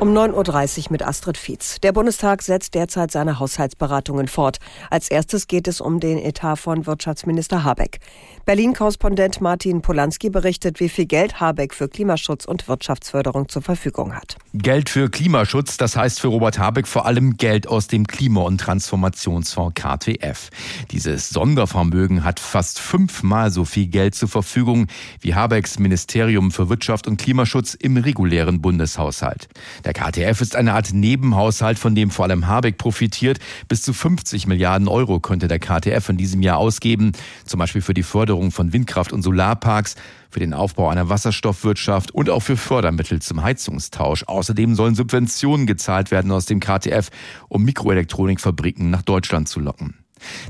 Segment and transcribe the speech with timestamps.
[0.00, 1.78] Um 9.30 Uhr mit Astrid Fietz.
[1.82, 4.56] Der Bundestag setzt derzeit seine Haushaltsberatungen fort.
[4.88, 7.98] Als erstes geht es um den Etat von Wirtschaftsminister Habeck.
[8.46, 14.38] Berlin-Korrespondent Martin Polanski berichtet, wie viel Geld Habeck für Klimaschutz und Wirtschaftsförderung zur Verfügung hat.
[14.54, 18.58] Geld für Klimaschutz, das heißt für Robert Habeck vor allem Geld aus dem Klima- und
[18.58, 20.48] Transformationsfonds KTF.
[20.92, 24.86] Dieses Sondervermögen hat fast fünfmal so viel Geld zur Verfügung
[25.20, 29.48] wie Habecks Ministerium für Wirtschaft und Klimaschutz im regulären Bundeshaushalt.
[29.84, 33.40] Der der KTF ist eine Art Nebenhaushalt, von dem vor allem Habeck profitiert.
[33.66, 37.10] Bis zu 50 Milliarden Euro könnte der KTF in diesem Jahr ausgeben,
[37.44, 39.96] zum Beispiel für die Förderung von Windkraft- und Solarparks,
[40.30, 44.22] für den Aufbau einer Wasserstoffwirtschaft und auch für Fördermittel zum Heizungstausch.
[44.28, 47.10] Außerdem sollen Subventionen gezahlt werden aus dem KTF,
[47.48, 49.96] um Mikroelektronikfabriken nach Deutschland zu locken.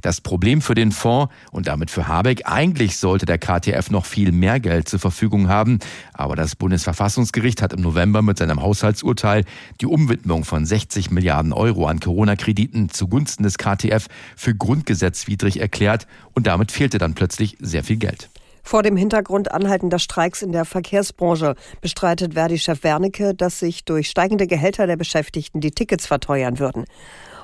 [0.03, 4.33] Das Problem für den Fonds und damit für Habeck, eigentlich sollte der KTF noch viel
[4.33, 5.79] mehr Geld zur Verfügung haben,
[6.13, 9.45] aber das Bundesverfassungsgericht hat im November mit seinem Haushaltsurteil
[9.81, 16.47] die Umwidmung von 60 Milliarden Euro an Corona-Krediten zugunsten des KTF für grundgesetzwidrig erklärt und
[16.47, 18.31] damit fehlte dann plötzlich sehr viel Geld.
[18.63, 24.47] Vor dem Hintergrund anhaltender Streiks in der Verkehrsbranche bestreitet Verdi-Chef Wernicke, dass sich durch steigende
[24.47, 26.85] Gehälter der Beschäftigten die Tickets verteuern würden.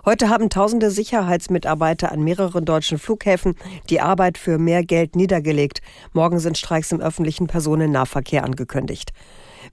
[0.09, 3.57] Heute haben tausende Sicherheitsmitarbeiter an mehreren deutschen Flughäfen
[3.91, 5.83] die Arbeit für mehr Geld niedergelegt.
[6.13, 9.13] Morgen sind Streiks im öffentlichen Personennahverkehr angekündigt.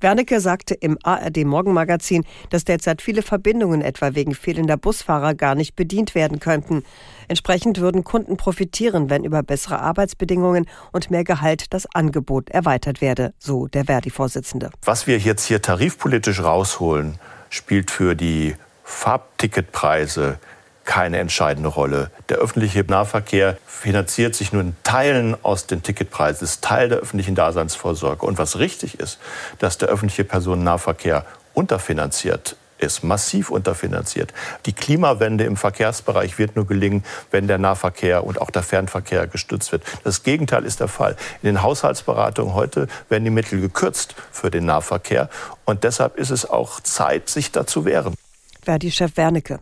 [0.01, 5.75] Wernicke sagte im ARD Morgenmagazin, dass derzeit viele Verbindungen etwa wegen fehlender Busfahrer gar nicht
[5.75, 6.81] bedient werden könnten.
[7.27, 13.35] Entsprechend würden Kunden profitieren, wenn über bessere Arbeitsbedingungen und mehr Gehalt das Angebot erweitert werde,
[13.37, 14.71] so der Verdi-Vorsitzende.
[14.81, 17.19] Was wir jetzt hier tarifpolitisch rausholen,
[17.51, 20.39] spielt für die Farbticketpreise
[20.85, 22.11] keine entscheidende Rolle.
[22.29, 27.35] Der öffentliche Nahverkehr finanziert sich nur in Teilen aus den Ticketpreisen, ist Teil der öffentlichen
[27.35, 28.25] Daseinsvorsorge.
[28.25, 29.19] Und was richtig ist,
[29.59, 34.33] dass der öffentliche Personennahverkehr unterfinanziert ist, massiv unterfinanziert.
[34.65, 39.71] Die Klimawende im Verkehrsbereich wird nur gelingen, wenn der Nahverkehr und auch der Fernverkehr gestützt
[39.71, 39.83] wird.
[40.03, 41.15] Das Gegenteil ist der Fall.
[41.41, 45.29] In den Haushaltsberatungen heute werden die Mittel gekürzt für den Nahverkehr.
[45.63, 48.15] Und deshalb ist es auch Zeit, sich dazu wehren.
[48.63, 49.59] Verdi-Chef Wernicke.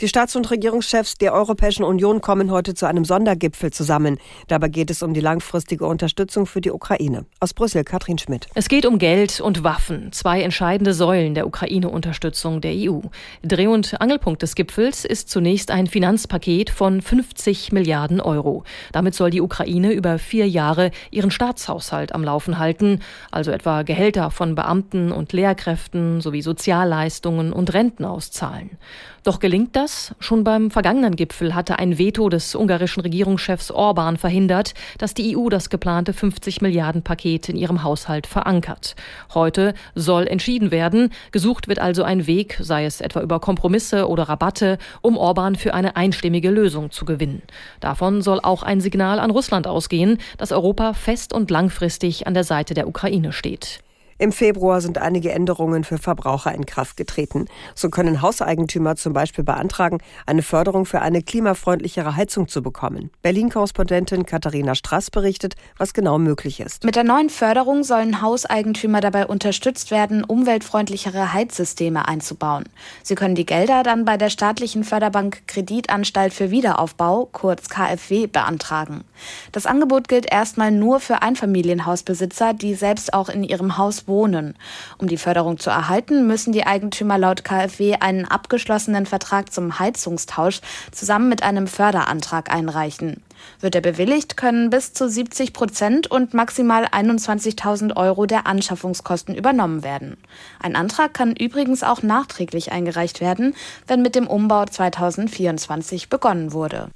[0.00, 4.18] Die Staats- und Regierungschefs der Europäischen Union kommen heute zu einem Sondergipfel zusammen.
[4.46, 7.26] Dabei geht es um die langfristige Unterstützung für die Ukraine.
[7.40, 8.46] Aus Brüssel, Katrin Schmidt.
[8.54, 13.00] Es geht um Geld und Waffen, zwei entscheidende Säulen der Ukraine-Unterstützung der EU.
[13.42, 18.62] Dreh- und Angelpunkt des Gipfels ist zunächst ein Finanzpaket von 50 Milliarden Euro.
[18.92, 23.00] Damit soll die Ukraine über vier Jahre ihren Staatshaushalt am Laufen halten,
[23.32, 28.78] also etwa Gehälter von Beamten und Lehrkräften sowie Sozialleistungen und Renten auszahlen.
[29.24, 29.87] Doch gelingt das?
[30.18, 35.48] Schon beim vergangenen Gipfel hatte ein Veto des ungarischen Regierungschefs Orban verhindert, dass die EU
[35.48, 38.96] das geplante 50 Milliarden Paket in ihrem Haushalt verankert.
[39.34, 41.10] Heute soll entschieden werden.
[41.32, 45.74] Gesucht wird also ein Weg, sei es etwa über Kompromisse oder Rabatte, um Orban für
[45.74, 47.42] eine einstimmige Lösung zu gewinnen.
[47.80, 52.44] Davon soll auch ein Signal an Russland ausgehen, dass Europa fest und langfristig an der
[52.44, 53.80] Seite der Ukraine steht.
[54.20, 57.46] Im Februar sind einige Änderungen für Verbraucher in Kraft getreten.
[57.76, 63.10] So können Hauseigentümer zum Beispiel beantragen, eine Förderung für eine klimafreundlichere Heizung zu bekommen.
[63.22, 66.82] Berlin-Korrespondentin Katharina Strass berichtet, was genau möglich ist.
[66.82, 72.64] Mit der neuen Förderung sollen Hauseigentümer dabei unterstützt werden, umweltfreundlichere Heizsysteme einzubauen.
[73.04, 79.04] Sie können die Gelder dann bei der staatlichen Förderbank Kreditanstalt für Wiederaufbau, kurz KfW, beantragen.
[79.52, 84.54] Das Angebot gilt erstmal nur für Einfamilienhausbesitzer, die selbst auch in ihrem Haus wohnen.
[84.98, 90.60] Um die Förderung zu erhalten, müssen die Eigentümer laut KfW einen abgeschlossenen Vertrag zum Heizungstausch
[90.90, 93.22] zusammen mit einem Förderantrag einreichen.
[93.60, 99.82] Wird er bewilligt, können bis zu 70 Prozent und maximal 21.000 Euro der Anschaffungskosten übernommen
[99.82, 100.16] werden.
[100.60, 103.54] Ein Antrag kann übrigens auch nachträglich eingereicht werden,
[103.86, 106.88] wenn mit dem Umbau 2024 begonnen wurde.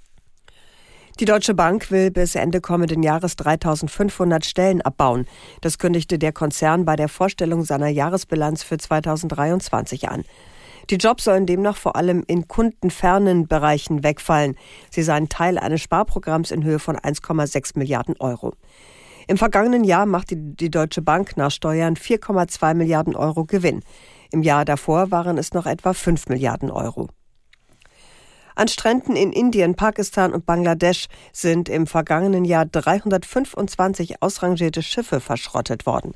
[1.22, 5.26] Die Deutsche Bank will bis Ende kommenden Jahres 3500 Stellen abbauen.
[5.60, 10.24] Das kündigte der Konzern bei der Vorstellung seiner Jahresbilanz für 2023 an.
[10.90, 14.56] Die Jobs sollen demnach vor allem in kundenfernen Bereichen wegfallen.
[14.90, 18.54] Sie seien Teil eines Sparprogramms in Höhe von 1,6 Milliarden Euro.
[19.28, 23.84] Im vergangenen Jahr machte die Deutsche Bank nach Steuern 4,2 Milliarden Euro Gewinn.
[24.32, 27.10] Im Jahr davor waren es noch etwa 5 Milliarden Euro.
[28.54, 35.86] An Stränden in Indien, Pakistan und Bangladesch sind im vergangenen Jahr 325 ausrangierte Schiffe verschrottet
[35.86, 36.14] worden.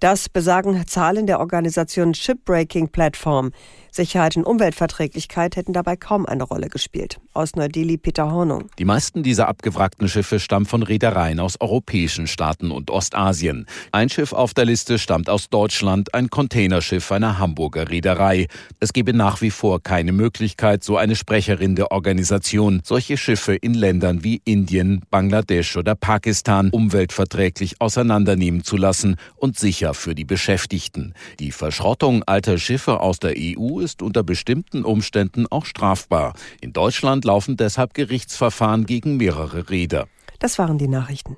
[0.00, 3.52] Das besagen Zahlen der Organisation Shipbreaking Platform.
[3.92, 7.18] Sicherheit und Umweltverträglichkeit hätten dabei kaum eine Rolle gespielt.
[7.32, 8.70] Aus Neu-Delhi Peter Hornung.
[8.78, 13.66] Die meisten dieser abgewrackten Schiffe stammen von Reedereien aus europäischen Staaten und Ostasien.
[13.92, 18.46] Ein Schiff auf der Liste stammt aus Deutschland, ein Containerschiff einer Hamburger Reederei.
[18.78, 23.74] Es gebe nach wie vor keine Möglichkeit, so eine Sprecherin der Organisation, solche Schiffe in
[23.74, 31.14] Ländern wie Indien, Bangladesch oder Pakistan umweltverträglich auseinandernehmen zu lassen und sicher für die Beschäftigten.
[31.40, 36.34] Die Verschrottung alter Schiffe aus der EU ist unter bestimmten Umständen auch strafbar.
[36.60, 40.06] In Deutschland laufen deshalb Gerichtsverfahren gegen mehrere Reeder.
[40.38, 41.36] Das waren die Nachrichten.